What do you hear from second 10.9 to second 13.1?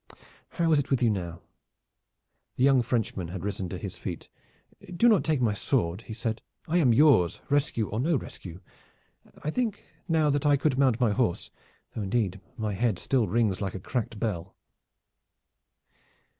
my horse, though indeed my head